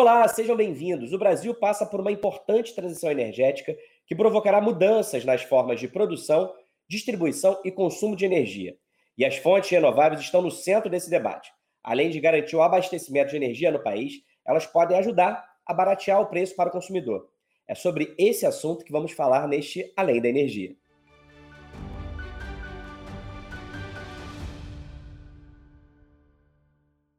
Olá, 0.00 0.28
sejam 0.28 0.54
bem-vindos. 0.54 1.12
O 1.12 1.18
Brasil 1.18 1.52
passa 1.52 1.84
por 1.84 1.98
uma 1.98 2.12
importante 2.12 2.72
transição 2.72 3.10
energética 3.10 3.76
que 4.06 4.14
provocará 4.14 4.60
mudanças 4.60 5.24
nas 5.24 5.42
formas 5.42 5.80
de 5.80 5.88
produção, 5.88 6.54
distribuição 6.88 7.60
e 7.64 7.72
consumo 7.72 8.14
de 8.14 8.24
energia. 8.24 8.76
E 9.18 9.24
as 9.24 9.38
fontes 9.38 9.68
renováveis 9.70 10.20
estão 10.20 10.40
no 10.40 10.52
centro 10.52 10.88
desse 10.88 11.10
debate. 11.10 11.50
Além 11.82 12.10
de 12.10 12.20
garantir 12.20 12.54
o 12.54 12.62
abastecimento 12.62 13.30
de 13.30 13.36
energia 13.38 13.72
no 13.72 13.82
país, 13.82 14.22
elas 14.46 14.64
podem 14.64 14.96
ajudar 14.96 15.44
a 15.66 15.74
baratear 15.74 16.20
o 16.20 16.26
preço 16.26 16.54
para 16.54 16.68
o 16.68 16.72
consumidor. 16.72 17.28
É 17.66 17.74
sobre 17.74 18.14
esse 18.16 18.46
assunto 18.46 18.84
que 18.84 18.92
vamos 18.92 19.10
falar 19.10 19.48
neste 19.48 19.92
Além 19.96 20.22
da 20.22 20.28
Energia. 20.28 20.76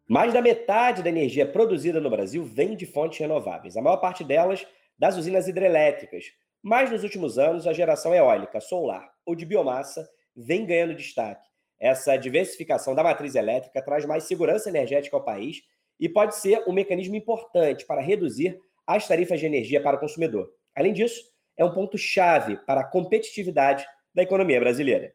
Mais 0.09 0.33
da 0.33 0.41
metade 0.41 1.03
da 1.03 1.09
energia 1.09 1.45
produzida 1.45 2.01
no 2.01 2.09
Brasil 2.09 2.43
vem 2.43 2.75
de 2.75 2.87
fontes 2.87 3.19
renováveis, 3.19 3.77
a 3.77 3.81
maior 3.81 3.97
parte 3.97 4.23
delas 4.23 4.65
das 4.97 5.15
usinas 5.15 5.47
hidrelétricas. 5.47 6.33
Mas 6.63 6.89
nos 6.89 7.03
últimos 7.03 7.37
anos, 7.37 7.67
a 7.67 7.73
geração 7.73 8.15
eólica, 8.15 8.59
solar 8.59 9.07
ou 9.23 9.35
de 9.35 9.45
biomassa 9.45 10.09
vem 10.35 10.65
ganhando 10.65 10.95
destaque. 10.95 11.47
Essa 11.79 12.17
diversificação 12.17 12.95
da 12.95 13.03
matriz 13.03 13.35
elétrica 13.35 13.83
traz 13.83 14.03
mais 14.03 14.23
segurança 14.23 14.67
energética 14.67 15.15
ao 15.15 15.23
país 15.23 15.61
e 15.99 16.09
pode 16.09 16.35
ser 16.37 16.63
um 16.67 16.73
mecanismo 16.73 17.15
importante 17.15 17.85
para 17.85 18.01
reduzir 18.01 18.59
as 18.87 19.07
tarifas 19.07 19.39
de 19.39 19.45
energia 19.45 19.79
para 19.79 19.97
o 19.97 19.99
consumidor. 19.99 20.49
Além 20.75 20.91
disso, 20.91 21.21
é 21.55 21.63
um 21.63 21.71
ponto-chave 21.71 22.57
para 22.65 22.81
a 22.81 22.89
competitividade 22.89 23.85
da 24.11 24.23
economia 24.23 24.59
brasileira. 24.59 25.13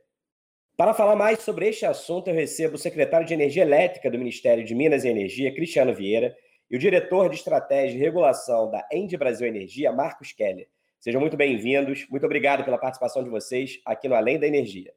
Para 0.77 0.93
falar 0.93 1.15
mais 1.15 1.39
sobre 1.39 1.69
este 1.69 1.87
assunto, 1.87 2.27
eu 2.27 2.35
recebo 2.35 2.75
o 2.75 2.79
secretário 2.79 3.25
de 3.25 3.33
Energia 3.33 3.63
Elétrica 3.63 4.11
do 4.11 4.19
Ministério 4.19 4.65
de 4.65 4.75
Minas 4.75 5.05
e 5.05 5.09
Energia, 5.09 5.55
Cristiano 5.55 5.95
Vieira, 5.95 6.37
e 6.69 6.75
o 6.75 6.79
diretor 6.81 7.29
de 7.29 7.37
Estratégia 7.37 7.97
e 7.97 8.01
Regulação 8.01 8.69
da 8.69 8.85
End 8.91 9.17
Brasil 9.17 9.47
Energia, 9.47 9.93
Marcos 9.93 10.33
Keller. 10.33 10.69
Sejam 10.99 11.21
muito 11.21 11.37
bem-vindos. 11.37 12.09
Muito 12.11 12.27
obrigado 12.27 12.65
pela 12.65 12.77
participação 12.77 13.23
de 13.23 13.31
vocês 13.31 13.81
aqui 13.85 14.09
no 14.09 14.17
Além 14.17 14.37
da 14.37 14.49
Energia. 14.49 14.93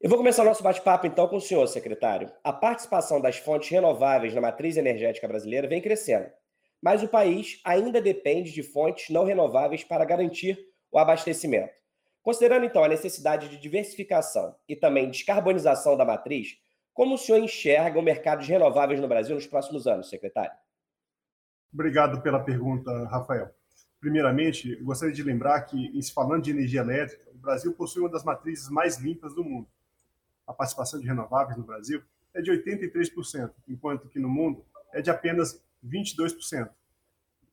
Eu 0.00 0.08
vou 0.08 0.16
começar 0.16 0.42
o 0.42 0.46
nosso 0.46 0.62
bate-papo 0.62 1.08
então 1.08 1.26
com 1.26 1.38
o 1.38 1.40
senhor, 1.40 1.66
secretário. 1.66 2.30
A 2.44 2.52
participação 2.52 3.20
das 3.20 3.36
fontes 3.36 3.68
renováveis 3.68 4.32
na 4.32 4.40
matriz 4.40 4.76
energética 4.76 5.26
brasileira 5.26 5.66
vem 5.66 5.82
crescendo, 5.82 6.30
mas 6.80 7.02
o 7.02 7.08
país 7.08 7.60
ainda 7.64 8.00
depende 8.00 8.52
de 8.52 8.62
fontes 8.62 9.10
não 9.10 9.24
renováveis 9.24 9.82
para 9.82 10.04
garantir 10.04 10.56
o 10.92 10.98
abastecimento. 11.00 11.77
Considerando 12.28 12.66
então 12.66 12.84
a 12.84 12.88
necessidade 12.88 13.48
de 13.48 13.56
diversificação 13.56 14.54
e 14.68 14.76
também 14.76 15.10
descarbonização 15.10 15.96
da 15.96 16.04
matriz, 16.04 16.58
como 16.92 17.14
o 17.14 17.16
senhor 17.16 17.38
enxerga 17.38 17.98
o 17.98 18.02
mercado 18.02 18.42
de 18.42 18.52
renováveis 18.52 19.00
no 19.00 19.08
Brasil 19.08 19.34
nos 19.34 19.46
próximos 19.46 19.86
anos, 19.86 20.10
secretário? 20.10 20.52
Obrigado 21.72 22.20
pela 22.20 22.38
pergunta, 22.38 22.92
Rafael. 23.06 23.50
Primeiramente, 23.98 24.76
gostaria 24.82 25.14
de 25.14 25.22
lembrar 25.22 25.62
que, 25.62 26.02
se 26.02 26.12
falando 26.12 26.42
de 26.42 26.50
energia 26.50 26.82
elétrica, 26.82 27.30
o 27.30 27.38
Brasil 27.38 27.72
possui 27.72 28.02
uma 28.02 28.10
das 28.10 28.24
matrizes 28.24 28.68
mais 28.68 28.98
limpas 28.98 29.34
do 29.34 29.42
mundo. 29.42 29.66
A 30.46 30.52
participação 30.52 31.00
de 31.00 31.06
renováveis 31.06 31.56
no 31.56 31.64
Brasil 31.64 32.02
é 32.34 32.42
de 32.42 32.50
83%, 32.52 33.52
enquanto 33.66 34.06
que 34.06 34.18
no 34.18 34.28
mundo 34.28 34.66
é 34.92 35.00
de 35.00 35.08
apenas 35.08 35.64
22%. 35.82 36.68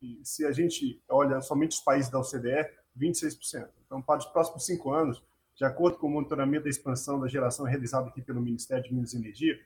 E 0.02 0.20
se 0.22 0.44
a 0.44 0.52
gente 0.52 1.02
olha 1.08 1.40
somente 1.40 1.70
os 1.70 1.80
países 1.80 2.10
da 2.10 2.20
OCDE, 2.20 2.68
26%. 2.94 3.75
Então, 3.86 4.02
para 4.02 4.18
os 4.18 4.26
próximos 4.26 4.66
cinco 4.66 4.92
anos, 4.92 5.22
de 5.54 5.64
acordo 5.64 5.96
com 5.96 6.06
o 6.06 6.10
monitoramento 6.10 6.64
da 6.64 6.70
expansão 6.70 7.18
da 7.18 7.28
geração 7.28 7.64
realizado 7.64 8.08
aqui 8.08 8.20
pelo 8.20 8.40
Ministério 8.40 8.84
de 8.84 8.92
Minas 8.92 9.14
e 9.14 9.16
Energia, 9.16 9.58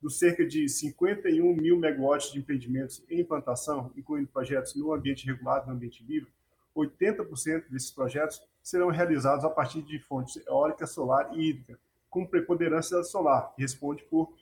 dos 0.00 0.18
cerca 0.18 0.46
de 0.46 0.68
51 0.68 1.54
mil 1.54 1.78
megawatts 1.78 2.32
de 2.32 2.38
empreendimentos 2.38 3.02
em 3.08 3.20
implantação, 3.20 3.90
incluindo 3.96 4.28
projetos 4.28 4.74
no 4.74 4.92
ambiente 4.92 5.26
regulado 5.26 5.64
e 5.64 5.68
no 5.68 5.74
ambiente 5.74 6.04
livre, 6.04 6.30
80% 6.76 7.68
desses 7.70 7.90
projetos 7.90 8.42
serão 8.62 8.88
realizados 8.88 9.44
a 9.44 9.50
partir 9.50 9.82
de 9.82 9.98
fontes 9.98 10.44
eólica, 10.46 10.86
solar 10.86 11.30
e 11.34 11.50
hídrica, 11.50 11.78
com 12.10 12.26
preponderância 12.26 13.02
solar, 13.02 13.52
que 13.54 13.62
responde 13.62 14.02
por 14.04 14.32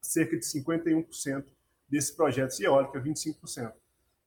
cerca 0.00 0.36
de 0.36 0.44
51% 0.44 1.44
desses 1.88 2.10
projetos, 2.10 2.58
e 2.60 2.64
eólica 2.64 3.00
25%. 3.00 3.72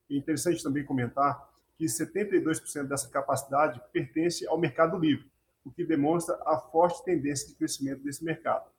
É 0.10 0.16
interessante 0.16 0.64
também 0.64 0.84
comentar 0.84 1.51
que 1.82 1.88
72% 1.88 2.84
dessa 2.84 3.10
capacidade 3.10 3.82
pertence 3.92 4.48
ao 4.48 4.56
mercado 4.56 5.00
livre, 5.00 5.26
o 5.66 5.72
que 5.72 5.84
demonstra 5.84 6.40
a 6.46 6.60
forte 6.60 7.04
tendência 7.04 7.48
de 7.48 7.56
crescimento 7.56 8.04
desse 8.04 8.24
mercado. 8.24 8.70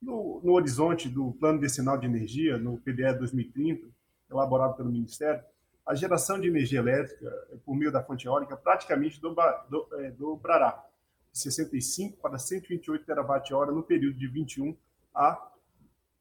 No, 0.00 0.40
no 0.42 0.52
horizonte 0.52 1.10
do 1.10 1.32
Plano 1.32 1.60
Decenal 1.60 1.98
de 1.98 2.06
Energia, 2.06 2.56
no 2.56 2.78
PDE 2.78 3.12
2030, 3.18 3.86
elaborado 4.30 4.76
pelo 4.76 4.90
Ministério, 4.90 5.44
a 5.84 5.94
geração 5.94 6.40
de 6.40 6.48
energia 6.48 6.78
elétrica 6.78 7.30
por 7.66 7.76
meio 7.76 7.92
da 7.92 8.02
fonte 8.02 8.26
eólica 8.26 8.56
praticamente 8.56 9.20
dobra, 9.20 9.66
do, 9.68 9.86
é, 10.00 10.10
dobrará 10.12 10.82
de 11.30 11.38
65 11.38 12.16
para 12.16 12.38
128 12.38 13.04
terawatt-hora 13.04 13.72
no 13.72 13.82
período 13.82 14.18
de 14.18 14.26
21 14.26 14.74
a 15.14 15.50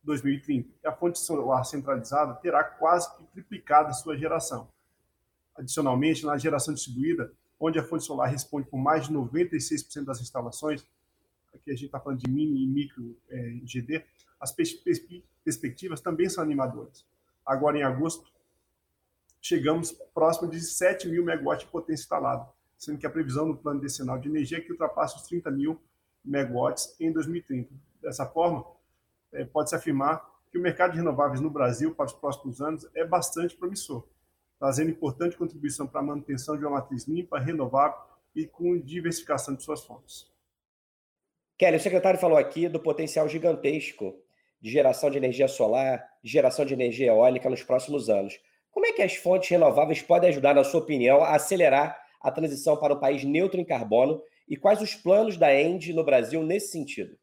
2030. 0.04 0.68
E 0.84 0.88
a 0.88 0.92
fonte 0.92 1.20
solar 1.20 1.64
centralizada 1.64 2.34
terá 2.36 2.66
quase 2.66 3.16
que 3.16 3.24
triplicado 3.28 3.90
a 3.90 3.94
sua 3.94 4.18
geração 4.18 4.68
Adicionalmente, 5.56 6.26
na 6.26 6.38
geração 6.38 6.74
distribuída, 6.74 7.32
onde 7.60 7.78
a 7.78 7.84
fonte 7.84 8.04
solar 8.04 8.30
responde 8.30 8.68
por 8.68 8.78
mais 8.78 9.08
de 9.08 9.14
96% 9.14 10.04
das 10.04 10.20
instalações, 10.20 10.86
aqui 11.54 11.70
a 11.70 11.76
gente 11.76 11.86
está 11.86 12.00
falando 12.00 12.20
de 12.20 12.30
mini 12.30 12.64
e 12.64 12.68
micro 12.68 13.16
é, 13.30 13.60
GD, 13.64 14.04
as 14.40 14.52
perspectivas 14.52 16.02
também 16.02 16.28
são 16.28 16.44
animadoras. 16.44 17.06
Agora, 17.46 17.78
em 17.78 17.84
agosto, 17.84 18.32
chegamos 19.40 19.92
próximo 20.14 20.50
de 20.50 20.60
7 20.60 21.08
mil 21.08 21.24
megawatts 21.24 21.66
de 21.66 21.72
potência 21.72 22.04
instalada, 22.04 22.48
sendo 22.78 22.98
que 22.98 23.06
a 23.06 23.10
previsão 23.10 23.46
no 23.46 23.56
plano 23.56 23.80
decenal 23.80 24.18
de 24.18 24.28
energia 24.28 24.58
é 24.58 24.62
que 24.62 24.72
ultrapasse 24.72 25.18
os 25.18 25.24
30 25.24 25.52
mil 25.52 25.80
megawatts 26.26 26.96
em 27.00 27.12
2030. 27.12 27.70
Dessa 28.02 28.26
forma, 28.26 28.66
é, 29.32 29.46
pode-se 29.46 29.76
afirmar 29.76 30.28
que 30.52 30.58
o 30.58 30.62
mercado 30.62 30.92
de 30.92 30.98
renováveis 30.98 31.40
no 31.40 31.50
Brasil 31.50 31.94
para 31.94 32.06
os 32.06 32.14
próximos 32.14 32.60
anos 32.60 32.88
é 32.96 33.06
bastante 33.06 33.56
promissor 33.56 34.04
trazendo 34.62 34.92
importante 34.92 35.36
contribuição 35.36 35.88
para 35.88 36.02
a 36.02 36.04
manutenção 36.04 36.56
de 36.56 36.64
uma 36.64 36.78
matriz 36.78 37.08
limpa, 37.08 37.40
renovável 37.40 37.98
e 38.36 38.46
com 38.46 38.80
diversificação 38.80 39.56
de 39.56 39.64
suas 39.64 39.84
fontes. 39.84 40.32
Kelly, 41.58 41.78
o 41.78 41.80
secretário 41.80 42.20
falou 42.20 42.38
aqui 42.38 42.70
do 42.70 42.80
potencial 42.80 43.28
gigantesco 43.28 44.14
de 44.62 44.70
geração 44.70 45.10
de 45.10 45.18
energia 45.18 45.48
solar, 45.48 46.08
geração 46.24 46.64
de 46.64 46.76
energia 46.76 47.08
eólica 47.08 47.50
nos 47.50 47.64
próximos 47.64 48.08
anos. 48.08 48.40
Como 48.70 48.86
é 48.86 48.94
que 48.94 49.02
as 49.02 49.16
fontes 49.16 49.50
renováveis 49.50 50.04
podem 50.04 50.30
ajudar, 50.30 50.54
na 50.54 50.64
sua 50.64 50.82
opinião, 50.82 51.24
a 51.24 51.34
acelerar 51.34 52.00
a 52.22 52.30
transição 52.30 52.78
para 52.78 52.94
um 52.94 53.00
país 53.00 53.24
neutro 53.24 53.60
em 53.60 53.66
carbono 53.66 54.22
e 54.48 54.56
quais 54.56 54.80
os 54.80 54.94
planos 54.94 55.38
da 55.38 55.52
ENDE 55.52 55.92
no 55.92 56.04
Brasil 56.04 56.44
nesse 56.44 56.72
sentido? 56.72 57.18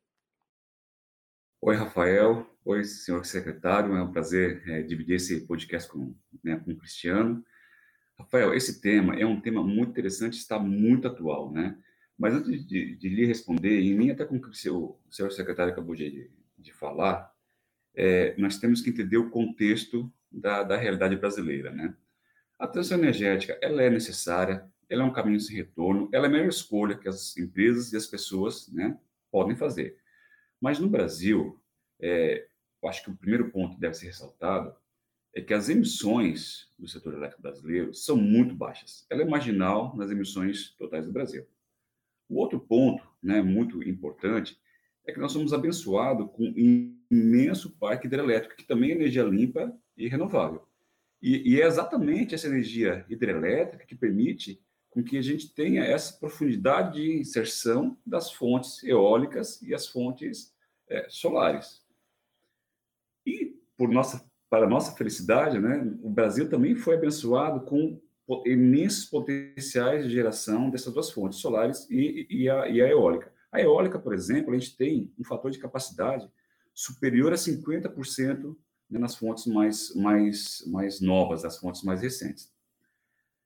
Oi, 1.61 1.75
Rafael. 1.75 2.49
Oi, 2.65 2.85
senhor 2.85 3.27
secretário. 3.27 3.97
É 3.97 4.03
um 4.03 4.13
prazer 4.13 4.63
é, 4.69 4.81
dividir 4.81 5.17
esse 5.17 5.41
podcast 5.41 5.91
com, 5.91 6.15
né, 6.43 6.57
com 6.57 6.71
o 6.71 6.77
Cristiano. 6.77 7.45
Rafael, 8.17 8.55
esse 8.55 8.81
tema 8.81 9.17
é 9.17 9.27
um 9.27 9.41
tema 9.41 9.63
muito 9.65 9.91
interessante, 9.91 10.35
está 10.35 10.57
muito 10.57 11.09
atual, 11.09 11.53
né? 11.53 11.77
Mas 12.17 12.35
antes 12.35 12.65
de, 12.65 12.95
de 12.95 13.09
lhe 13.09 13.27
responder, 13.27 13.81
e 13.81 13.93
nem 13.93 14.13
até 14.13 14.25
com 14.25 14.37
o 14.37 14.41
que 14.41 14.49
o 14.49 14.55
senhor 15.11 15.33
secretário 15.33 15.73
acabou 15.73 15.97
de, 15.97 16.31
de 16.57 16.73
falar, 16.73 17.33
é, 17.93 18.37
nós 18.39 18.59
temos 18.59 18.81
que 18.81 18.91
entender 18.91 19.17
o 19.17 19.31
contexto 19.31 20.13
da, 20.31 20.63
da 20.63 20.77
realidade 20.77 21.17
brasileira, 21.17 21.73
né? 21.73 21.93
A 22.57 22.69
transição 22.69 22.99
energética, 22.99 23.59
ela 23.61 23.83
é 23.83 23.91
necessária, 23.91 24.65
ela 24.89 25.03
é 25.03 25.07
um 25.07 25.13
caminho 25.13 25.41
sem 25.41 25.57
retorno, 25.57 26.09
ela 26.13 26.27
é 26.27 26.29
a 26.29 26.33
melhor 26.33 26.49
escolha 26.49 26.97
que 26.97 27.09
as 27.09 27.37
empresas 27.37 27.93
e 27.93 27.97
as 27.97 28.07
pessoas, 28.07 28.69
né, 28.73 28.97
podem 29.31 29.57
fazer. 29.57 29.99
Mas 30.61 30.79
no 30.79 30.89
Brasil, 30.89 31.61
é, 32.01 32.47
eu 32.83 32.89
acho 32.89 33.03
que 33.05 33.11
o 33.11 33.17
primeiro 33.17 33.51
ponto 33.51 33.75
que 33.75 33.81
deve 33.81 33.95
ser 33.95 34.07
ressaltado 34.07 34.75
é 35.35 35.41
que 35.41 35.55
as 35.55 35.69
emissões 35.69 36.69
do 36.79 36.89
setor 36.89 37.15
elétrico 37.15 37.43
brasileiro 37.43 37.95
são 37.95 38.17
muito 38.17 38.55
baixas. 38.55 39.07
Ela 39.11 39.23
é 39.23 39.25
marginal 39.25 39.97
nas 39.97 40.11
emissões 40.11 40.71
totais 40.79 41.07
do 41.07 41.13
Brasil. 41.13 41.47
O 42.29 42.37
outro 42.37 42.59
ponto, 42.61 43.07
né, 43.23 43.41
muito 43.41 43.83
importante, 43.83 44.59
é 45.07 45.13
que 45.13 45.21
nós 45.21 45.33
somos 45.33 45.53
abençoados 45.53 46.31
com 46.33 46.45
um 46.45 46.99
imenso 47.11 47.71
parque 47.71 48.07
hidrelétrico, 48.07 48.57
que 48.57 48.67
também 48.67 48.91
é 48.91 48.95
energia 48.95 49.23
limpa 49.23 49.75
e 49.97 50.09
renovável. 50.09 50.67
E, 51.21 51.55
e, 51.55 51.61
é 51.61 51.67
exatamente 51.67 52.35
essa 52.35 52.47
energia 52.47 53.05
hidrelétrica 53.09 53.85
que 53.85 53.95
permite 53.95 54.63
com 54.91 55.03
que 55.03 55.19
a 55.19 55.23
gente 55.23 55.55
tenha 55.55 55.85
essa 55.85 56.19
profundidade 56.19 57.01
de 57.01 57.19
inserção 57.19 57.97
das 58.05 58.33
fontes 58.33 58.83
eólicas 58.83 59.61
e 59.63 59.75
as 59.75 59.87
fontes 59.87 60.55
é, 60.89 61.07
solares. 61.09 61.83
E 63.27 63.55
por 63.77 63.89
nossa, 63.89 64.25
para 64.49 64.69
nossa 64.69 64.97
felicidade, 64.97 65.59
né, 65.59 65.81
o 66.03 66.11
Brasil 66.11 66.49
também 66.49 66.75
foi 66.75 66.97
abençoado 66.97 67.61
com 67.67 68.01
imensos 68.45 69.05
potenciais 69.07 70.05
de 70.05 70.11
geração 70.11 70.71
dessas 70.71 70.93
duas 70.93 71.11
fontes, 71.11 71.39
solares 71.39 71.89
e, 71.91 72.27
e, 72.29 72.49
a, 72.49 72.69
e 72.69 72.83
a 72.83 72.89
eólica. 72.89 73.33
A 73.51 73.61
eólica, 73.61 73.99
por 73.99 74.13
exemplo, 74.13 74.53
a 74.53 74.59
gente 74.59 74.77
tem 74.77 75.13
um 75.19 75.25
fator 75.25 75.51
de 75.51 75.59
capacidade 75.59 76.31
superior 76.75 77.33
a 77.33 77.37
50% 77.37 78.57
né, 78.91 78.99
nas 78.99 79.17
fontes 79.17 79.47
mais, 79.47 79.95
mais, 79.95 80.63
mais 80.67 81.01
novas, 81.01 81.45
as 81.45 81.59
fontes 81.59 81.83
mais 81.83 82.03
recentes. 82.03 82.53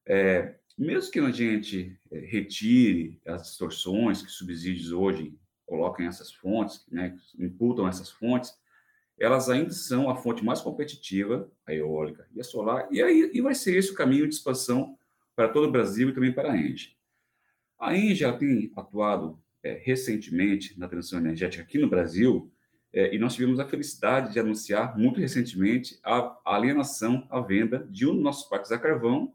É, 0.06 0.56
mesmo 0.82 1.11
que 1.11 1.20
a 1.20 1.31
gente 1.31 1.96
é, 2.11 2.19
retire 2.20 3.20
as 3.26 3.43
distorções 3.43 4.23
que 4.23 4.31
subsídios 4.31 4.93
hoje 4.93 5.34
colocam 5.67 6.06
essas 6.06 6.32
fontes, 6.32 6.84
né, 6.90 7.17
imputam 7.38 7.88
essas 7.88 8.11
fontes, 8.11 8.55
elas 9.19 9.49
ainda 9.49 9.70
são 9.70 10.11
a 10.11 10.17
fonte 10.17 10.44
mais 10.44 10.61
competitiva, 10.61 11.50
a 11.67 11.73
eólica 11.73 12.26
e 12.34 12.40
a 12.40 12.44
solar, 12.44 12.88
e 12.90 13.02
aí 13.02 13.31
e 13.32 13.40
vai 13.40 13.55
ser 13.55 13.76
esse 13.76 13.93
o 13.93 13.94
caminho 13.94 14.29
de 14.29 14.34
expansão 14.34 14.99
para 15.37 15.49
todo 15.49 15.69
o 15.69 15.73
Brasil 15.73 16.08
e 16.08 16.12
também 16.12 16.32
para 16.32 16.52
a 16.52 16.56
Engie. 16.56 16.96
A 17.79 17.96
Engie 17.96 18.31
tem 18.38 18.73
atuado 18.76 19.38
é, 19.62 19.81
recentemente 19.84 20.79
na 20.79 20.88
transição 20.88 21.19
energética 21.19 21.62
aqui 21.62 21.79
no 21.79 21.88
Brasil, 21.88 22.50
é, 22.93 23.14
e 23.14 23.19
nós 23.19 23.34
tivemos 23.34 23.58
a 23.58 23.67
felicidade 23.67 24.32
de 24.32 24.40
anunciar 24.40 24.99
muito 24.99 25.19
recentemente 25.20 25.99
a, 26.05 26.38
alienação, 26.44 27.26
a 27.31 27.40
venda 27.40 27.87
de 27.90 28.06
um 28.06 28.14
dos 28.14 28.23
nossos 28.23 28.49
parques 28.49 28.70
a 28.70 28.79
carvão, 28.79 29.32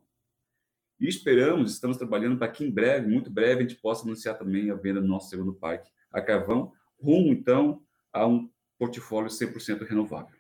e 1.00 1.08
esperamos, 1.08 1.74
estamos 1.74 1.98
trabalhando 1.98 2.38
para 2.38 2.48
que 2.48 2.64
em 2.64 2.72
breve, 2.72 3.08
muito 3.08 3.30
breve, 3.30 3.60
a 3.60 3.68
gente 3.68 3.76
possa 3.76 4.04
anunciar 4.04 4.38
também 4.38 4.72
a 4.72 4.76
venda 4.76 5.00
do 5.00 5.08
nosso 5.08 5.30
segundo 5.30 5.54
parque 5.54 5.90
a 6.12 6.22
carvão, 6.22 6.72
rumo 7.00 7.32
então 7.32 7.82
a 8.12 8.26
um 8.26 8.50
portfólio 8.78 9.30
100% 9.30 9.88
renovável. 9.88 10.36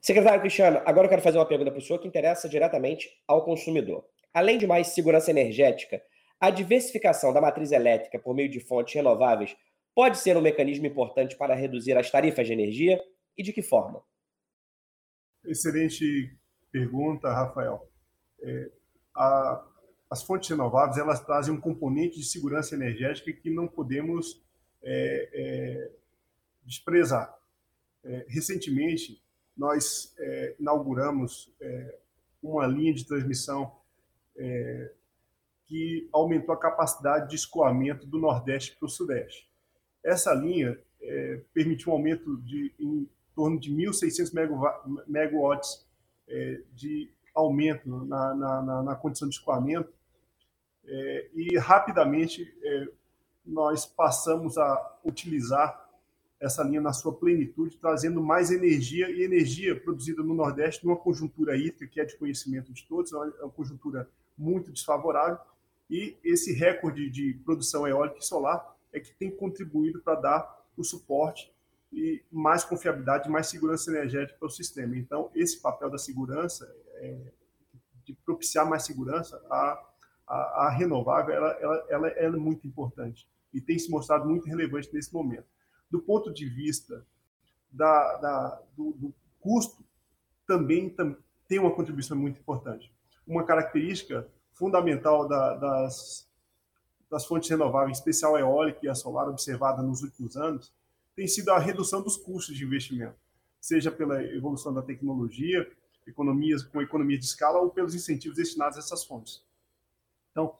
Secretário 0.00 0.40
Cristiano, 0.40 0.82
agora 0.84 1.06
eu 1.06 1.08
quero 1.08 1.22
fazer 1.22 1.38
uma 1.38 1.46
pergunta 1.46 1.70
para 1.70 1.78
o 1.78 1.82
senhor 1.82 1.98
que 1.98 2.08
interessa 2.08 2.48
diretamente 2.48 3.08
ao 3.26 3.44
consumidor. 3.44 4.04
Além 4.34 4.58
de 4.58 4.66
mais 4.66 4.88
segurança 4.88 5.30
energética, 5.30 6.02
a 6.40 6.50
diversificação 6.50 7.32
da 7.32 7.40
matriz 7.40 7.70
elétrica 7.70 8.18
por 8.18 8.34
meio 8.34 8.48
de 8.48 8.58
fontes 8.58 8.94
renováveis 8.94 9.56
pode 9.94 10.18
ser 10.18 10.36
um 10.36 10.40
mecanismo 10.40 10.86
importante 10.86 11.36
para 11.36 11.54
reduzir 11.54 11.96
as 11.96 12.10
tarifas 12.10 12.46
de 12.46 12.52
energia 12.52 13.00
e 13.36 13.42
de 13.42 13.52
que 13.52 13.62
forma? 13.62 14.02
Excelente 15.44 16.36
pergunta, 16.70 17.32
Rafael. 17.32 17.88
É, 18.42 18.70
a, 19.14 19.64
as 20.10 20.22
fontes 20.22 20.48
renováveis 20.50 20.98
elas 20.98 21.24
trazem 21.24 21.54
um 21.54 21.60
componente 21.60 22.18
de 22.18 22.26
segurança 22.26 22.74
energética 22.74 23.32
que 23.32 23.50
não 23.50 23.66
podemos 23.66 24.42
é, 24.82 25.28
é, 25.32 25.90
desprezar. 26.64 27.34
É, 28.04 28.26
recentemente, 28.28 29.22
nós 29.56 30.14
é, 30.18 30.56
inauguramos 30.58 31.52
é, 31.60 31.98
uma 32.42 32.66
linha 32.66 32.92
de 32.92 33.06
transmissão 33.06 33.74
é, 34.36 34.92
que 35.66 36.08
aumentou 36.12 36.54
a 36.54 36.58
capacidade 36.58 37.30
de 37.30 37.36
escoamento 37.36 38.06
do 38.06 38.18
Nordeste 38.18 38.76
para 38.76 38.86
o 38.86 38.90
Sudeste. 38.90 39.48
Essa 40.04 40.34
linha 40.34 40.78
permitiu 41.54 41.90
um 41.90 41.96
aumento 41.96 42.36
de 42.42 42.72
em 42.78 43.08
torno 43.34 43.58
de 43.58 43.72
1.600 43.72 44.32
megawatts 45.06 45.86
de 46.74 47.10
aumento 47.34 47.88
na, 47.88 48.34
na, 48.34 48.82
na, 48.82 48.94
condição 48.94 49.28
de 49.28 49.34
escoamento 49.34 49.92
é, 50.84 51.30
e 51.34 51.58
rapidamente 51.58 52.52
é, 52.62 52.88
nós 53.44 53.86
passamos 53.86 54.58
a 54.58 54.98
utilizar 55.04 55.82
essa 56.38 56.62
linha 56.64 56.80
na 56.80 56.92
sua 56.92 57.14
plenitude, 57.14 57.76
trazendo 57.76 58.20
mais 58.20 58.50
energia 58.50 59.08
e 59.10 59.22
energia 59.22 59.78
produzida 59.80 60.22
no 60.22 60.34
Nordeste 60.34 60.84
numa 60.84 60.96
conjuntura 60.96 61.56
hídrica 61.56 61.86
que 61.86 62.00
é 62.00 62.04
de 62.04 62.16
conhecimento 62.16 62.72
de 62.72 62.84
todos, 62.86 63.12
é 63.12 63.16
uma 63.16 63.50
conjuntura 63.50 64.08
muito 64.36 64.72
desfavorável 64.72 65.38
e 65.88 66.16
esse 66.24 66.52
recorde 66.52 67.08
de 67.10 67.34
produção 67.44 67.86
eólica 67.86 68.18
e 68.18 68.24
solar 68.24 68.76
é 68.92 68.98
que 68.98 69.14
tem 69.14 69.30
contribuído 69.30 70.00
para 70.00 70.16
dar 70.16 70.66
o 70.76 70.82
suporte 70.82 71.52
e 71.92 72.22
mais 72.30 72.64
confiabilidade, 72.64 73.28
mais 73.28 73.48
segurança 73.48 73.90
energética 73.90 74.38
para 74.38 74.48
o 74.48 74.50
sistema. 74.50 74.96
Então, 74.96 75.30
esse 75.34 75.60
papel 75.60 75.90
da 75.90 75.98
segurança, 75.98 76.74
é, 77.02 77.32
de 78.04 78.14
propiciar 78.24 78.68
mais 78.68 78.84
segurança, 78.84 79.36
a, 79.50 79.88
a, 80.26 80.66
a 80.66 80.70
renovável, 80.70 81.34
ela, 81.34 81.50
ela, 81.60 81.86
ela, 81.88 82.08
é 82.08 82.30
muito 82.30 82.66
importante 82.66 83.28
e 83.52 83.60
tem 83.60 83.78
se 83.78 83.90
mostrado 83.90 84.28
muito 84.28 84.46
relevante 84.46 84.92
nesse 84.92 85.12
momento. 85.12 85.46
Do 85.90 86.00
ponto 86.00 86.32
de 86.32 86.48
vista 86.48 87.04
da, 87.70 88.16
da 88.16 88.62
do, 88.76 88.92
do, 88.92 89.14
custo, 89.40 89.84
também 90.46 90.88
tam, 90.88 91.16
tem 91.48 91.58
uma 91.58 91.74
contribuição 91.74 92.16
muito 92.16 92.40
importante. 92.40 92.92
Uma 93.26 93.44
característica 93.44 94.26
fundamental 94.52 95.28
da, 95.28 95.54
das, 95.56 96.28
das 97.10 97.26
fontes 97.26 97.50
renováveis, 97.50 97.98
em 97.98 98.00
especial 98.00 98.36
a 98.36 98.40
eólica 98.40 98.80
e 98.82 98.88
a 98.88 98.94
solar, 98.94 99.28
observada 99.28 99.82
nos 99.82 100.02
últimos 100.02 100.36
anos, 100.36 100.72
tem 101.14 101.26
sido 101.26 101.50
a 101.50 101.58
redução 101.58 102.02
dos 102.02 102.16
custos 102.16 102.56
de 102.56 102.64
investimento, 102.64 103.16
seja 103.60 103.90
pela 103.90 104.22
evolução 104.22 104.72
da 104.72 104.80
tecnologia, 104.80 105.70
economias 106.06 106.62
com 106.62 106.82
economia 106.82 107.18
de 107.18 107.24
escala 107.24 107.58
ou 107.58 107.70
pelos 107.70 107.94
incentivos 107.94 108.36
destinados 108.36 108.76
a 108.76 108.80
essas 108.80 109.04
fontes. 109.04 109.44
Então, 110.30 110.54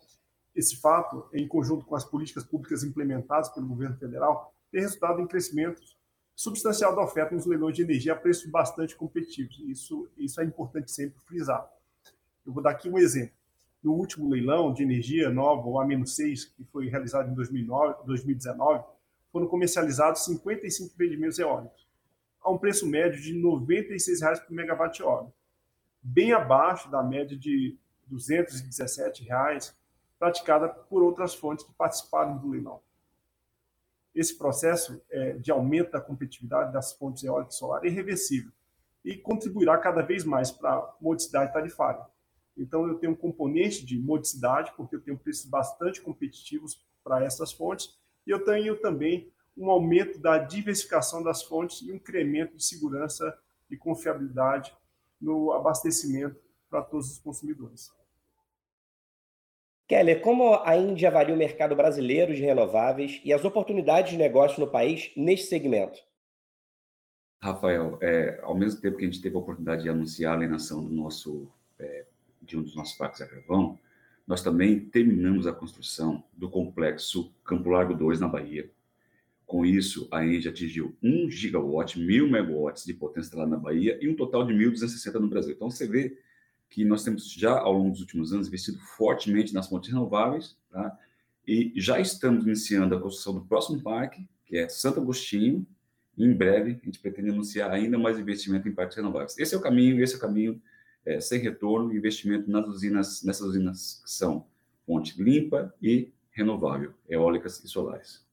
esse 0.55 0.77
fato, 0.77 1.29
em 1.33 1.49
conjunto 1.49 1.85
com 1.85 1.97
as 1.97 2.05
políticas 2.05 2.45
públicas 2.45 2.85
implementadas 2.85 3.49
pelo 3.49 3.67
governo 3.67 3.97
federal, 3.97 4.55
tem 4.71 4.81
resultado 4.81 5.21
em 5.21 5.27
crescimento 5.27 5.81
substancial 6.35 6.95
da 6.95 7.03
oferta 7.03 7.35
nos 7.35 7.47
leilões 7.47 7.77
de 7.77 7.83
energia 7.83 8.13
a 8.13 8.17
preços 8.17 8.51
bastante 8.51 8.97
competitivos. 8.97 9.59
Isso, 9.61 10.09
isso 10.17 10.41
é 10.41 10.45
importante 10.45 10.91
sempre 10.91 11.19
frisar. 11.21 11.69
Eu 12.45 12.53
vou 12.53 12.63
dar 12.63 12.71
aqui 12.71 12.89
um 12.89 12.99
exemplo 12.99 13.35
no 13.83 13.93
último 13.95 14.31
leilão 14.31 14.73
de 14.73 14.83
energia 14.83 15.29
nova, 15.29 15.67
o 15.69 15.81
A-6, 15.81 16.53
que 16.55 16.65
foi 16.65 16.89
realizado 16.89 17.31
em 17.31 17.35
2009, 17.35 18.07
2019, 18.07 18.85
foram 19.33 19.47
comercializados 19.49 20.25
55 20.25 20.95
empreendimentos 20.95 21.39
eólicos, 21.39 21.87
a 22.43 22.51
um 22.51 22.59
preço 22.59 22.87
médio 22.87 23.21
de 23.21 23.33
R$ 23.33 23.43
96,00 23.43 24.45
por 24.45 24.53
megawatt-hora, 24.53 25.33
bem 26.03 26.33
abaixo 26.33 26.91
da 26.91 27.03
média 27.03 27.37
de 27.37 27.79
217 28.07 29.25
reais 29.25 29.77
praticada 30.19 30.69
por 30.69 31.03
outras 31.03 31.35
fontes 31.35 31.65
que 31.65 31.73
participaram 31.73 32.39
do 32.39 32.51
leilão. 32.51 32.81
Esse 34.15 34.37
processo 34.37 35.03
é, 35.11 35.33
de 35.33 35.51
aumento 35.51 35.93
da 35.93 36.01
competitividade 36.01 36.73
das 36.73 36.93
fontes 36.93 37.25
eólicas 37.25 37.55
e 37.55 37.59
solar 37.59 37.85
é 37.85 37.89
irreversível 37.89 38.53
e 39.05 39.17
contribuirá 39.17 39.79
cada 39.79 40.03
vez 40.03 40.25
mais 40.25 40.51
para 40.51 40.75
a 40.75 40.95
modicidade 41.01 41.53
tarifária 41.53 42.07
então, 42.57 42.87
eu 42.87 42.97
tenho 42.97 43.13
um 43.13 43.17
componente 43.17 43.85
de 43.85 43.99
modicidade, 43.99 44.73
porque 44.77 44.97
eu 44.97 45.01
tenho 45.01 45.19
preços 45.19 45.47
bastante 45.47 46.01
competitivos 46.01 46.85
para 47.03 47.25
essas 47.25 47.53
fontes, 47.53 47.99
e 48.27 48.31
eu 48.31 48.45
tenho 48.45 48.79
também 48.81 49.33
um 49.57 49.71
aumento 49.71 50.19
da 50.19 50.39
diversificação 50.39 51.23
das 51.23 51.43
fontes 51.43 51.83
e 51.83 51.93
um 51.93 51.97
incremento 51.97 52.57
de 52.57 52.65
segurança 52.65 53.37
e 53.71 53.77
confiabilidade 53.77 54.75
no 55.21 55.53
abastecimento 55.53 56.37
para 56.69 56.83
todos 56.83 57.11
os 57.11 57.19
consumidores. 57.19 57.91
Keller, 59.87 60.23
como 60.23 60.55
a 60.55 60.77
Índia 60.77 61.09
avalia 61.09 61.35
o 61.35 61.39
mercado 61.39 61.77
brasileiro 61.77 62.35
de 62.35 62.43
renováveis 62.43 63.21
e 63.25 63.33
as 63.33 63.45
oportunidades 63.45 64.13
de 64.13 64.17
negócio 64.17 64.59
no 64.59 64.71
país 64.71 65.13
neste 65.17 65.47
segmento? 65.47 66.01
Rafael, 67.43 67.99
é, 68.01 68.41
ao 68.43 68.57
mesmo 68.57 68.81
tempo 68.81 68.97
que 68.97 69.05
a 69.05 69.07
gente 69.07 69.21
teve 69.21 69.37
a 69.37 69.41
oportunidade 69.41 69.83
de 69.83 69.89
anunciar 69.89 70.33
a 70.33 70.37
alienação 70.37 70.83
do 70.83 70.91
nosso 70.91 71.51
é, 71.79 72.07
de 72.41 72.57
um 72.57 72.63
dos 72.63 72.75
nossos 72.75 72.97
parques 72.97 73.21
a 73.21 73.27
carvão, 73.27 73.79
nós 74.27 74.43
também 74.43 74.81
terminamos 74.81 75.47
a 75.47 75.53
construção 75.53 76.23
do 76.33 76.49
complexo 76.49 77.33
Campo 77.45 77.69
Largo 77.69 77.95
2 77.95 78.21
na 78.21 78.29
Bahia. 78.29 78.71
Com 79.53 79.67
isso, 79.67 80.09
a 80.11 80.25
Engie 80.25 80.49
atingiu 80.49 80.97
1 81.03 81.31
gigawatt, 81.31 82.01
1.000 82.01 82.27
megawatts 82.27 82.87
de 82.87 82.95
potência 82.95 83.37
lá 83.37 83.47
na 83.47 83.59
Bahia 83.59 83.99
e 84.01 84.09
um 84.09 84.17
total 84.17 84.47
de 84.47 84.55
1.260 84.55 85.21
no 85.21 85.29
Brasil. 85.29 85.53
Então, 85.53 85.71
você 85.71 85.87
vê 85.87 86.17
que 86.71 86.87
nós 86.87 87.05
temos 87.05 87.31
já, 87.31 87.59
ao 87.59 87.75
longo 87.75 87.91
dos 87.91 88.01
últimos 88.01 88.33
anos, 88.33 88.49
investido 88.49 88.79
fortemente 88.79 89.53
nas 89.53 89.69
fontes 89.69 89.91
renováveis, 89.91 90.57
tá? 90.71 90.99
e 91.47 91.71
já 91.77 92.01
estamos 92.01 92.47
iniciando 92.47 92.95
a 92.95 92.99
construção 92.99 93.35
do 93.35 93.43
próximo 93.43 93.83
parque, 93.83 94.27
que 94.47 94.57
é 94.57 94.71
Santo 94.71 95.01
Agostinho, 95.01 95.67
e 96.17 96.25
em 96.25 96.33
breve 96.33 96.81
a 96.83 96.87
gente 96.87 96.99
pretende 96.99 97.29
anunciar 97.29 97.71
ainda 97.71 97.99
mais 97.99 98.19
investimento 98.19 98.67
em 98.67 98.73
parques 98.73 98.97
renováveis. 98.97 99.37
Esse 99.39 99.55
é 99.55 99.59
o 99.59 99.61
caminho, 99.61 100.03
esse 100.03 100.15
é 100.15 100.17
o 100.17 100.21
caminho 100.21 100.63
é, 101.05 101.21
sem 101.21 101.39
retorno, 101.43 101.95
investimento 101.95 102.51
nas 102.51 102.67
usinas, 102.67 103.23
nessas 103.23 103.49
usinas 103.49 104.01
que 104.03 104.11
são 104.11 104.47
fonte 104.87 105.23
limpa 105.23 105.75
e 105.83 106.11
renovável, 106.31 106.95
eólicas 107.07 107.63
e 107.63 107.69
solares. 107.69 108.32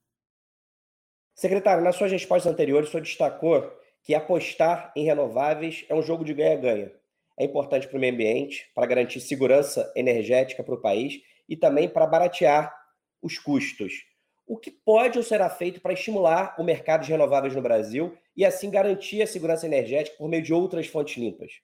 Secretário, 1.40 1.82
nas 1.82 1.96
suas 1.96 2.12
respostas 2.12 2.52
anteriores, 2.52 2.90
o 2.90 2.92
senhor 2.92 3.02
destacou 3.02 3.72
que 4.04 4.14
apostar 4.14 4.92
em 4.94 5.06
renováveis 5.06 5.86
é 5.88 5.96
um 5.96 6.02
jogo 6.02 6.26
de 6.26 6.34
ganha-ganha. 6.34 6.92
É 7.40 7.46
importante 7.46 7.88
para 7.88 7.96
o 7.96 8.00
meio 8.00 8.14
ambiente, 8.14 8.70
para 8.76 8.86
garantir 8.86 9.22
segurança 9.22 9.90
energética 9.96 10.62
para 10.62 10.76
o 10.76 10.82
país 10.82 11.22
e 11.48 11.56
também 11.56 11.88
para 11.88 12.06
baratear 12.06 12.76
os 13.22 13.38
custos. 13.38 13.94
O 14.46 14.58
que 14.58 14.70
pode 14.70 15.18
ou 15.18 15.24
será 15.24 15.50
feito 15.50 15.80
para 15.80 15.94
estimular 15.94 16.58
o 16.60 16.64
mercado 16.66 17.06
de 17.06 17.12
renováveis 17.12 17.56
no 17.56 17.62
Brasil 17.62 18.18
e 18.36 18.44
assim 18.44 18.70
garantir 18.70 19.22
a 19.22 19.28
segurança 19.28 19.66
energética 19.66 20.18
por 20.18 20.28
meio 20.28 20.44
de 20.44 20.54
outras 20.54 20.88
fontes 20.88 21.16
limpas? 21.16 21.62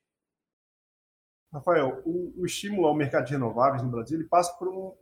Rafael, 1.51 2.01
o, 2.05 2.33
o, 2.37 2.45
estímulo 2.45 2.87
ao 2.87 2.95
mercado 2.95 3.25
de 3.25 3.33
renováveis 3.33 3.83
no 3.83 3.91
Brasil 3.91 4.17
ele 4.17 4.29
passa 4.29 4.53
por, 4.57 4.69
um, 4.69 4.95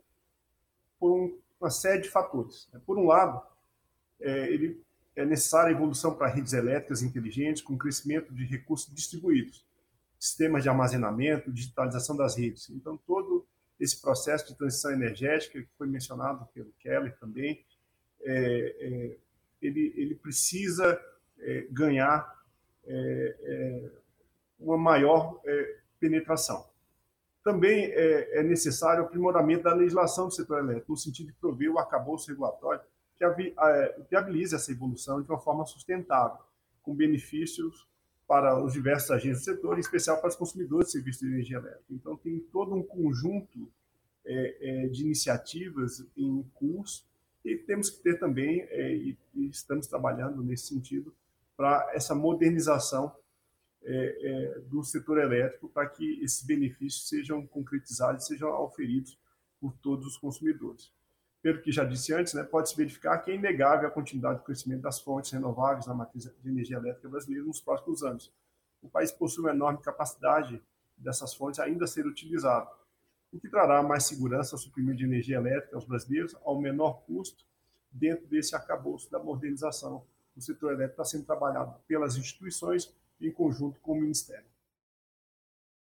por 0.98 1.12
um, 1.12 1.40
uma 1.60 1.70
série 1.70 2.02
de 2.02 2.08
fatores. 2.08 2.68
Né? 2.72 2.80
Por 2.84 2.98
um 2.98 3.06
lado, 3.06 3.53
é, 4.20 4.52
ele 4.52 4.84
é 5.16 5.24
necessária 5.24 5.68
a 5.68 5.76
evolução 5.76 6.14
para 6.14 6.28
redes 6.28 6.52
elétricas 6.52 7.02
inteligentes 7.02 7.62
com 7.62 7.78
crescimento 7.78 8.34
de 8.34 8.44
recursos 8.44 8.92
distribuídos, 8.92 9.64
sistemas 10.18 10.62
de 10.62 10.68
armazenamento, 10.68 11.52
digitalização 11.52 12.16
das 12.16 12.36
redes. 12.36 12.68
Então, 12.70 12.96
todo 13.06 13.46
esse 13.78 14.00
processo 14.00 14.48
de 14.48 14.56
transição 14.56 14.92
energética, 14.92 15.60
que 15.60 15.68
foi 15.76 15.86
mencionado 15.86 16.46
pelo 16.52 16.72
Keller 16.80 17.16
também, 17.18 17.64
é, 18.22 18.76
é, 18.80 19.16
ele, 19.60 19.92
ele, 19.96 20.14
precisa 20.14 21.00
é, 21.38 21.66
ganhar 21.70 22.42
é, 22.86 23.36
é, 23.42 23.90
uma 24.58 24.76
maior 24.76 25.40
é, 25.44 25.76
penetração. 26.00 26.68
Também 27.42 27.90
é, 27.92 28.42
necessário 28.42 29.02
o 29.02 29.06
aprimoramento 29.06 29.64
da 29.64 29.74
legislação 29.74 30.28
do 30.28 30.34
setor 30.34 30.60
elétrico, 30.60 30.92
no 30.92 30.96
sentido 30.96 31.26
de 31.26 31.34
prover 31.34 31.70
o 31.70 31.78
arcabouço 31.78 32.28
regulatório 32.28 32.80
que 33.18 33.24
viabilize 34.10 34.54
essa 34.54 34.70
evolução 34.72 35.22
de 35.22 35.28
uma 35.30 35.38
forma 35.38 35.64
sustentável, 35.64 36.38
com 36.82 36.94
benefícios 36.94 37.86
para 38.26 38.62
os 38.62 38.72
diversos 38.72 39.10
agentes 39.10 39.40
do 39.40 39.44
setor, 39.44 39.76
em 39.76 39.80
especial 39.80 40.18
para 40.18 40.28
os 40.28 40.36
consumidores 40.36 40.86
de 40.86 40.92
serviços 40.92 41.20
de 41.20 41.28
energia 41.28 41.58
elétrica. 41.58 41.84
Então, 41.90 42.16
tem 42.16 42.40
todo 42.52 42.74
um 42.74 42.82
conjunto 42.82 43.70
é, 44.24 44.56
é, 44.60 44.88
de 44.88 45.02
iniciativas 45.02 46.04
em 46.16 46.42
curso 46.54 47.04
e 47.44 47.56
temos 47.56 47.90
que 47.90 48.02
ter 48.02 48.18
também, 48.18 48.62
é, 48.62 48.94
e, 48.94 49.18
estamos 49.34 49.86
trabalhando 49.86 50.42
nesse 50.42 50.68
sentido, 50.68 51.14
para 51.56 51.90
essa 51.94 52.14
modernização 52.14 53.14
é, 53.84 54.54
é, 54.56 54.60
do 54.60 54.82
setor 54.82 55.18
elétrico, 55.18 55.68
para 55.68 55.86
que 55.86 56.24
esses 56.24 56.42
benefícios 56.42 57.06
sejam 57.06 57.46
concretizados, 57.46 58.26
sejam 58.26 58.50
oferidos 58.62 59.18
por 59.60 59.74
todos 59.82 60.06
os 60.06 60.16
consumidores 60.16 60.90
pelo 61.44 61.60
que 61.60 61.70
já 61.70 61.84
disse 61.84 62.10
antes, 62.14 62.32
né, 62.32 62.42
pode-se 62.42 62.74
verificar 62.74 63.18
que 63.18 63.30
é 63.30 63.34
inegável 63.34 63.86
a 63.86 63.90
continuidade 63.90 64.38
do 64.38 64.44
crescimento 64.44 64.80
das 64.80 64.98
fontes 64.98 65.30
renováveis 65.30 65.86
na 65.86 65.92
matriz 65.92 66.24
de 66.24 66.48
energia 66.48 66.78
elétrica 66.78 67.06
brasileira 67.06 67.44
nos 67.44 67.60
próximos 67.60 68.02
anos. 68.02 68.32
O 68.80 68.88
país 68.88 69.12
possui 69.12 69.44
uma 69.44 69.50
enorme 69.50 69.78
capacidade 69.82 70.58
dessas 70.96 71.34
fontes 71.34 71.60
ainda 71.60 71.84
a 71.84 71.86
ser 71.86 72.06
utilizada, 72.06 72.66
o 73.30 73.38
que 73.38 73.50
trará 73.50 73.82
mais 73.82 74.06
segurança 74.06 74.54
ao 74.54 74.58
suprimento 74.58 74.96
de 74.96 75.04
energia 75.04 75.36
elétrica 75.36 75.76
aos 75.76 75.84
brasileiros 75.84 76.34
ao 76.46 76.58
menor 76.58 77.02
custo 77.02 77.44
dentro 77.92 78.26
desse 78.26 78.56
arcabouço 78.56 79.10
da 79.10 79.18
modernização 79.18 80.02
do 80.34 80.40
setor 80.40 80.72
elétrico 80.72 81.02
está 81.02 81.04
sendo 81.04 81.26
trabalhado 81.26 81.74
pelas 81.86 82.16
instituições 82.16 82.90
em 83.20 83.30
conjunto 83.30 83.78
com 83.80 83.92
o 83.92 84.00
Ministério. 84.00 84.46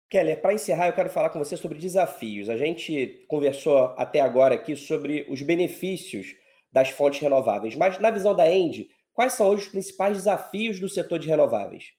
Keller, 0.09 0.41
para 0.41 0.55
encerrar, 0.55 0.87
eu 0.87 0.95
quero 0.95 1.11
falar 1.11 1.29
com 1.29 1.39
você 1.39 1.57
sobre 1.57 1.79
desafios. 1.79 2.49
A 2.49 2.57
gente 2.57 3.25
conversou 3.29 3.95
até 3.97 4.21
agora 4.21 4.55
aqui 4.55 4.75
sobre 4.75 5.27
os 5.29 5.43
benefícios 5.43 6.35
das 6.73 6.89
fontes 6.91 7.21
renováveis, 7.21 7.77
mas 7.77 7.99
na 7.99 8.11
visão 8.11 8.35
da 8.35 8.51
End, 8.51 8.89
quais 9.13 9.35
são 9.35 9.49
hoje 9.49 9.65
os 9.65 9.69
principais 9.69 10.17
desafios 10.17 10.81
do 10.81 10.89
setor 10.89 11.19
de 11.19 11.29
renováveis? 11.29 11.93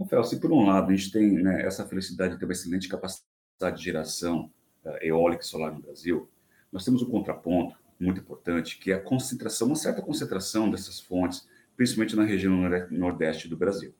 Rafael, 0.00 0.24
se 0.24 0.40
por 0.40 0.52
um 0.52 0.66
lado 0.66 0.90
a 0.90 0.96
gente 0.96 1.12
tem 1.12 1.32
né, 1.32 1.62
essa 1.66 1.86
felicidade 1.86 2.34
de 2.34 2.38
ter 2.38 2.46
uma 2.46 2.52
excelente 2.52 2.88
capacidade 2.88 3.76
de 3.76 3.84
geração 3.84 4.50
uh, 4.84 4.96
eólica 5.02 5.42
e 5.42 5.46
solar 5.46 5.72
no 5.72 5.82
Brasil, 5.82 6.30
nós 6.72 6.84
temos 6.84 7.02
um 7.02 7.10
contraponto 7.10 7.76
muito 8.00 8.20
importante, 8.20 8.78
que 8.78 8.90
é 8.90 8.94
a 8.94 9.00
concentração, 9.00 9.68
uma 9.68 9.76
certa 9.76 10.00
concentração 10.00 10.70
dessas 10.70 10.98
fontes, 10.98 11.46
principalmente 11.76 12.16
na 12.16 12.24
região 12.24 12.56
nordeste 12.90 13.48
do 13.48 13.56
Brasil. 13.56 13.94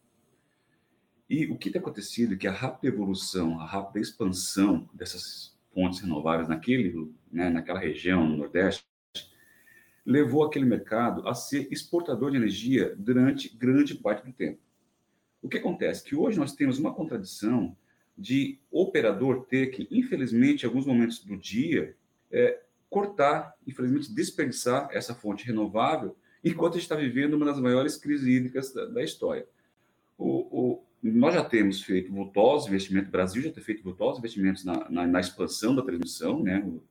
E 1.32 1.46
o 1.46 1.56
que 1.56 1.70
tem 1.70 1.80
acontecido 1.80 2.34
é 2.34 2.36
que 2.36 2.46
a 2.46 2.52
rápida 2.52 2.92
evolução, 2.92 3.58
a 3.58 3.64
rápida 3.64 4.00
expansão 4.00 4.86
dessas 4.92 5.56
fontes 5.72 6.00
renováveis 6.00 6.46
naquele, 6.46 7.10
né, 7.32 7.48
naquela 7.48 7.80
região, 7.80 8.28
no 8.28 8.36
Nordeste, 8.36 8.84
levou 10.04 10.44
aquele 10.44 10.66
mercado 10.66 11.26
a 11.26 11.32
ser 11.32 11.72
exportador 11.72 12.32
de 12.32 12.36
energia 12.36 12.94
durante 12.98 13.48
grande 13.56 13.94
parte 13.94 14.26
do 14.26 14.32
tempo. 14.34 14.60
O 15.40 15.48
que 15.48 15.56
acontece? 15.56 16.04
Que 16.04 16.14
hoje 16.14 16.38
nós 16.38 16.54
temos 16.54 16.78
uma 16.78 16.92
contradição 16.92 17.74
de 18.14 18.60
operador 18.70 19.46
ter 19.46 19.68
que, 19.68 19.88
infelizmente, 19.90 20.64
em 20.64 20.66
alguns 20.66 20.84
momentos 20.84 21.24
do 21.24 21.34
dia, 21.38 21.96
é, 22.30 22.60
cortar, 22.90 23.56
infelizmente, 23.66 24.12
desperdiçar 24.12 24.90
essa 24.92 25.14
fonte 25.14 25.46
renovável, 25.46 26.14
enquanto 26.44 26.72
a 26.72 26.76
gente 26.76 26.82
está 26.82 26.96
vivendo 26.96 27.32
uma 27.32 27.46
das 27.46 27.58
maiores 27.58 27.96
crises 27.96 28.26
hídricas 28.26 28.70
da, 28.74 28.84
da 28.84 29.02
história. 29.02 29.48
O, 30.18 30.28
o, 30.50 30.91
nós 31.12 31.34
já 31.34 31.44
temos 31.44 31.82
feito 31.82 32.12
vultosos 32.12 32.68
investimentos, 32.68 33.08
o 33.08 33.12
Brasil 33.12 33.42
já 33.42 33.50
tem 33.50 33.62
feito 33.62 33.82
vultosos 33.82 34.18
investimentos 34.18 34.64
na, 34.64 34.88
na, 34.90 35.06
na, 35.06 35.20
expansão 35.20 35.74
da 35.74 35.82
transmissão, 35.82 36.42
né? 36.42 36.60
O 36.64 36.82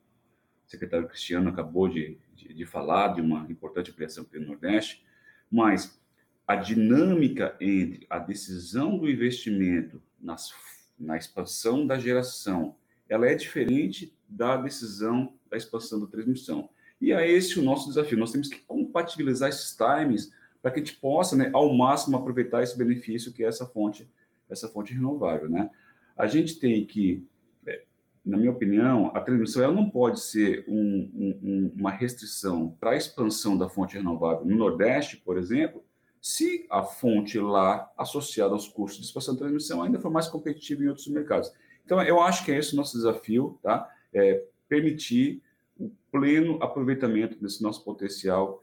secretário 0.66 1.08
Cristiano 1.08 1.50
acabou 1.50 1.88
de, 1.88 2.18
de, 2.34 2.54
de 2.54 2.66
falar 2.66 3.10
de 3.10 3.22
uma 3.22 3.46
importante 3.50 3.92
ampliação 3.92 4.24
pelo 4.24 4.46
Nordeste, 4.46 5.04
mas 5.52 6.00
a 6.48 6.56
dinâmica 6.56 7.56
entre 7.60 8.06
a 8.10 8.20
decisão 8.20 8.98
do 8.98 9.10
investimento 9.10 10.02
nas, 10.20 10.54
na 11.00 11.18
expansão 11.18 11.86
da 11.86 11.98
geração, 11.98 12.76
ela 13.08 13.28
é 13.28 13.36
diferente 13.36 14.16
da 14.28 14.58
decisão 14.58 15.34
da 15.50 15.58
expansão 15.58 16.00
da 16.00 16.08
transmissão. 16.08 16.70
E 17.00 17.12
é 17.12 17.30
esse 17.30 17.60
o 17.60 17.64
nosso 17.64 17.90
desafio. 17.90 18.18
Nós 18.18 18.32
temos 18.32 18.48
que 18.48 18.60
compatibilizar 18.60 19.50
esses 19.50 19.76
times 19.76 20.32
para 20.62 20.72
que 20.72 20.80
a 20.80 20.84
gente 20.84 20.98
possa, 20.98 21.36
né, 21.36 21.50
ao 21.54 21.74
máximo, 21.74 22.18
aproveitar 22.18 22.62
esse 22.62 22.78
benefício 22.78 23.34
que 23.34 23.44
é 23.44 23.48
essa 23.48 23.66
fonte, 23.66 24.10
essa 24.50 24.68
fonte 24.68 24.94
renovável, 24.94 25.50
né? 25.50 25.70
A 26.16 26.28
gente 26.28 26.60
tem 26.60 26.86
que, 26.86 27.26
é, 27.66 27.84
na 28.24 28.38
minha 28.38 28.52
opinião, 28.52 29.12
a 29.16 29.22
transmissão 29.22 29.64
ela 29.64 29.74
não 29.74 29.90
pode 29.90 30.20
ser 30.20 30.64
um, 30.68 31.10
um, 31.42 31.72
uma 31.76 31.90
restrição 31.90 32.76
para 32.80 32.92
a 32.92 32.96
expansão 32.96 33.58
da 33.58 33.68
fonte 33.68 33.96
renovável 33.96 34.46
no 34.46 34.56
Nordeste, 34.56 35.18
por 35.18 35.38
exemplo, 35.38 35.84
se 36.22 36.68
a 36.70 36.84
fonte 36.84 37.40
lá 37.40 37.92
associada 37.98 38.54
aos 38.54 38.68
custos 38.68 39.00
de 39.00 39.08
expansão 39.08 39.34
da 39.34 39.40
transmissão 39.40 39.82
ainda 39.82 40.00
for 40.00 40.12
mais 40.12 40.28
competitiva 40.28 40.84
em 40.84 40.88
outros 40.88 41.08
mercados. 41.08 41.52
Então, 41.84 42.00
eu 42.04 42.22
acho 42.22 42.46
que 42.46 42.52
é 42.52 42.58
esse 42.60 42.74
o 42.74 42.78
nosso 42.78 42.96
desafio, 42.96 43.58
tá? 43.64 43.90
É 44.14 44.44
permitir 44.70 45.42
o 45.80 45.92
pleno 46.12 46.62
aproveitamento 46.62 47.42
desse 47.42 47.64
nosso 47.64 47.84
potencial 47.84 48.62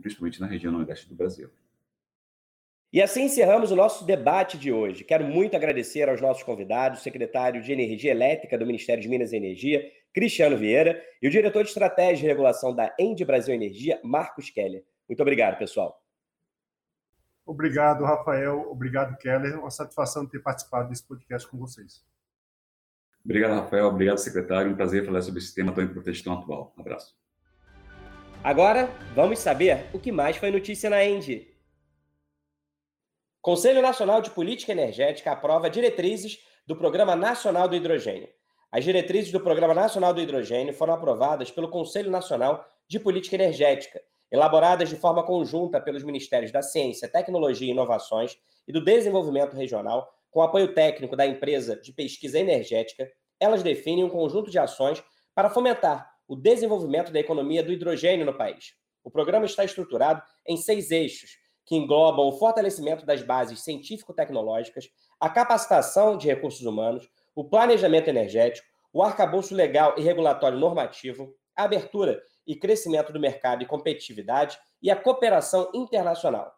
principalmente 0.00 0.40
na 0.40 0.46
região 0.46 0.72
nordeste 0.72 1.08
do 1.08 1.14
Brasil. 1.14 1.50
E 2.90 3.02
assim 3.02 3.24
encerramos 3.24 3.70
o 3.70 3.76
nosso 3.76 4.04
debate 4.06 4.56
de 4.56 4.72
hoje. 4.72 5.04
Quero 5.04 5.24
muito 5.24 5.54
agradecer 5.54 6.08
aos 6.08 6.22
nossos 6.22 6.42
convidados, 6.42 7.00
o 7.00 7.02
secretário 7.02 7.60
de 7.60 7.70
Energia 7.70 8.12
Elétrica 8.12 8.56
do 8.56 8.64
Ministério 8.64 9.02
de 9.02 9.08
Minas 9.08 9.32
e 9.32 9.36
Energia, 9.36 9.92
Cristiano 10.14 10.56
Vieira, 10.56 11.02
e 11.20 11.28
o 11.28 11.30
diretor 11.30 11.62
de 11.62 11.68
Estratégia 11.68 12.24
e 12.24 12.28
Regulação 12.28 12.74
da 12.74 12.94
Ende 12.98 13.26
Brasil 13.26 13.54
Energia, 13.54 14.00
Marcos 14.02 14.48
Keller. 14.48 14.84
Muito 15.06 15.20
obrigado, 15.20 15.58
pessoal. 15.58 16.02
Obrigado, 17.44 18.04
Rafael. 18.04 18.70
Obrigado, 18.70 19.16
Keller. 19.18 19.58
Uma 19.58 19.70
satisfação 19.70 20.26
ter 20.26 20.38
participado 20.40 20.88
desse 20.88 21.06
podcast 21.06 21.46
com 21.48 21.58
vocês. 21.58 22.04
Obrigado, 23.22 23.54
Rafael. 23.60 23.86
Obrigado, 23.86 24.18
secretário. 24.18 24.72
Um 24.72 24.76
prazer 24.76 25.04
falar 25.04 25.20
sobre 25.20 25.40
esse 25.40 25.54
tema 25.54 25.72
tão 25.72 25.84
importante 25.84 26.20
e 26.20 26.24
tão 26.24 26.32
atual. 26.32 26.72
Um 26.76 26.80
abraço. 26.80 27.14
Agora, 28.42 28.88
vamos 29.16 29.40
saber 29.40 29.86
o 29.92 29.98
que 29.98 30.12
mais 30.12 30.36
foi 30.36 30.50
notícia 30.50 30.88
na 30.88 31.04
End. 31.04 31.48
Conselho 33.42 33.82
Nacional 33.82 34.22
de 34.22 34.30
Política 34.30 34.70
Energética 34.70 35.32
aprova 35.32 35.68
diretrizes 35.68 36.38
do 36.64 36.76
Programa 36.76 37.16
Nacional 37.16 37.66
do 37.68 37.74
Hidrogênio. 37.74 38.28
As 38.70 38.84
diretrizes 38.84 39.32
do 39.32 39.40
Programa 39.40 39.74
Nacional 39.74 40.14
do 40.14 40.20
Hidrogênio 40.20 40.72
foram 40.72 40.94
aprovadas 40.94 41.50
pelo 41.50 41.68
Conselho 41.68 42.12
Nacional 42.12 42.64
de 42.86 43.00
Política 43.00 43.34
Energética, 43.34 44.00
elaboradas 44.30 44.88
de 44.88 44.96
forma 44.96 45.24
conjunta 45.24 45.80
pelos 45.80 46.04
Ministérios 46.04 46.52
da 46.52 46.62
Ciência, 46.62 47.08
Tecnologia 47.08 47.66
e 47.66 47.72
Inovações 47.72 48.38
e 48.68 48.72
do 48.72 48.84
Desenvolvimento 48.84 49.56
Regional, 49.56 50.08
com 50.30 50.42
apoio 50.42 50.72
técnico 50.74 51.16
da 51.16 51.26
empresa 51.26 51.74
de 51.74 51.92
pesquisa 51.92 52.38
energética. 52.38 53.10
Elas 53.40 53.64
definem 53.64 54.04
um 54.04 54.08
conjunto 54.08 54.48
de 54.48 54.58
ações 54.60 55.02
para 55.34 55.50
fomentar 55.50 56.17
o 56.28 56.36
desenvolvimento 56.36 57.10
da 57.10 57.18
economia 57.18 57.62
do 57.62 57.72
hidrogênio 57.72 58.26
no 58.26 58.36
país. 58.36 58.74
O 59.02 59.10
programa 59.10 59.46
está 59.46 59.64
estruturado 59.64 60.22
em 60.46 60.56
seis 60.56 60.90
eixos, 60.90 61.38
que 61.64 61.74
englobam 61.74 62.28
o 62.28 62.38
fortalecimento 62.38 63.04
das 63.04 63.22
bases 63.22 63.60
científico-tecnológicas, 63.64 64.88
a 65.18 65.28
capacitação 65.28 66.16
de 66.16 66.26
recursos 66.26 66.64
humanos, 66.64 67.08
o 67.34 67.44
planejamento 67.44 68.08
energético, 68.08 68.66
o 68.92 69.02
arcabouço 69.02 69.54
legal 69.54 69.94
e 69.96 70.02
regulatório 70.02 70.58
normativo, 70.58 71.34
a 71.56 71.64
abertura 71.64 72.22
e 72.46 72.54
crescimento 72.54 73.12
do 73.12 73.20
mercado 73.20 73.62
e 73.62 73.66
competitividade 73.66 74.58
e 74.82 74.90
a 74.90 74.96
cooperação 74.96 75.70
internacional. 75.74 76.52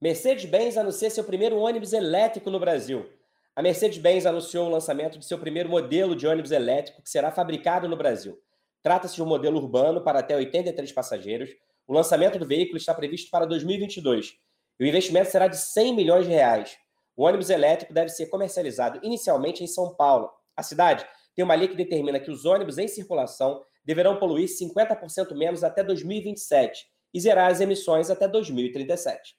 Mercedes-Benz 0.00 0.76
anuncia 0.76 1.10
seu 1.10 1.24
primeiro 1.24 1.58
ônibus 1.58 1.92
elétrico 1.92 2.50
no 2.50 2.58
Brasil. 2.58 3.06
A 3.54 3.62
Mercedes-Benz 3.62 4.24
anunciou 4.24 4.66
o 4.66 4.70
lançamento 4.70 5.18
de 5.18 5.24
seu 5.26 5.38
primeiro 5.38 5.68
modelo 5.68 6.16
de 6.16 6.26
ônibus 6.26 6.50
elétrico 6.50 7.02
que 7.02 7.10
será 7.10 7.30
fabricado 7.30 7.88
no 7.88 7.96
Brasil. 7.96 8.38
Trata-se 8.82 9.14
de 9.14 9.22
um 9.22 9.26
modelo 9.26 9.58
urbano 9.58 10.02
para 10.02 10.20
até 10.20 10.36
83 10.36 10.92
passageiros. 10.92 11.50
O 11.86 11.92
lançamento 11.92 12.38
do 12.38 12.46
veículo 12.46 12.78
está 12.78 12.94
previsto 12.94 13.30
para 13.30 13.46
2022 13.46 14.34
e 14.78 14.84
o 14.84 14.86
investimento 14.86 15.30
será 15.30 15.46
de 15.46 15.58
100 15.58 15.94
milhões 15.94 16.24
de 16.26 16.32
reais. 16.32 16.76
O 17.16 17.24
ônibus 17.24 17.50
elétrico 17.50 17.92
deve 17.92 18.08
ser 18.08 18.26
comercializado 18.26 18.98
inicialmente 19.02 19.62
em 19.62 19.66
São 19.66 19.94
Paulo. 19.94 20.30
A 20.56 20.62
cidade 20.62 21.06
tem 21.34 21.44
uma 21.44 21.54
lei 21.54 21.68
que 21.68 21.76
determina 21.76 22.18
que 22.18 22.30
os 22.30 22.44
ônibus 22.44 22.78
em 22.78 22.88
circulação 22.88 23.62
deverão 23.84 24.18
poluir 24.18 24.48
50% 24.48 25.34
menos 25.36 25.62
até 25.62 25.82
2027 25.82 26.86
e 27.12 27.20
zerar 27.20 27.50
as 27.50 27.60
emissões 27.60 28.10
até 28.10 28.26
2037. 28.26 29.34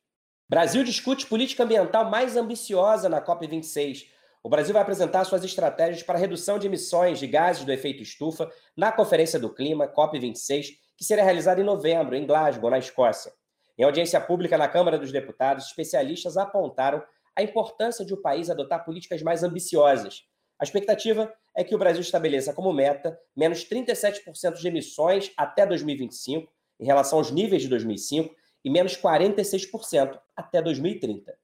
Brasil 0.49 0.83
discute 0.83 1.25
política 1.25 1.63
ambiental 1.63 2.09
mais 2.09 2.35
ambiciosa 2.35 3.07
na 3.07 3.21
COP26. 3.21 4.05
O 4.43 4.49
Brasil 4.49 4.73
vai 4.73 4.81
apresentar 4.81 5.23
suas 5.23 5.43
estratégias 5.43 6.01
para 6.01 6.17
redução 6.17 6.57
de 6.57 6.65
emissões 6.65 7.19
de 7.19 7.27
gases 7.27 7.63
do 7.63 7.71
efeito 7.71 8.01
estufa 8.01 8.49
na 8.75 8.91
Conferência 8.91 9.37
do 9.37 9.53
Clima, 9.53 9.87
COP26, 9.87 10.69
que 10.97 11.03
será 11.03 11.23
realizada 11.23 11.61
em 11.61 11.63
novembro, 11.63 12.15
em 12.15 12.25
Glasgow, 12.25 12.71
na 12.71 12.79
Escócia. 12.79 13.31
Em 13.77 13.83
audiência 13.83 14.19
pública 14.19 14.57
na 14.57 14.67
Câmara 14.67 14.97
dos 14.97 15.11
Deputados, 15.11 15.67
especialistas 15.67 16.37
apontaram 16.37 17.03
a 17.35 17.43
importância 17.43 18.03
de 18.03 18.15
o 18.15 18.21
país 18.21 18.49
adotar 18.49 18.83
políticas 18.83 19.21
mais 19.21 19.43
ambiciosas. 19.43 20.23
A 20.59 20.63
expectativa 20.63 21.31
é 21.55 21.63
que 21.63 21.75
o 21.75 21.77
Brasil 21.77 22.01
estabeleça 22.01 22.51
como 22.51 22.73
meta 22.73 23.17
menos 23.35 23.63
37% 23.63 24.55
de 24.55 24.67
emissões 24.67 25.31
até 25.37 25.67
2025, 25.67 26.51
em 26.79 26.85
relação 26.85 27.19
aos 27.19 27.29
níveis 27.29 27.61
de 27.61 27.67
2005, 27.67 28.35
e 28.65 28.69
menos 28.71 28.97
46% 28.97 30.19
até 30.35 30.61
2030. 30.61 31.40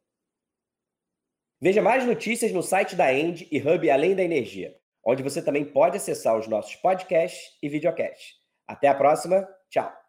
Veja 1.60 1.82
mais 1.82 2.06
notícias 2.06 2.52
no 2.52 2.62
site 2.62 2.96
da 2.96 3.12
End 3.12 3.48
e 3.52 3.60
Hub 3.60 3.90
Além 3.90 4.16
da 4.16 4.24
Energia, 4.24 4.76
onde 5.04 5.24
você 5.24 5.42
também 5.42 5.66
pode 5.66 5.98
acessar 5.98 6.38
os 6.38 6.48
nossos 6.48 6.76
podcasts 6.76 7.58
e 7.64 7.68
videocasts. 7.68 8.36
Até 8.68 8.88
a 8.88 8.96
próxima, 8.96 9.48
tchau! 9.70 10.07